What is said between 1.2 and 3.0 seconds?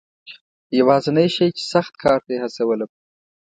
شی چې سخت کار ته یې هڅولم.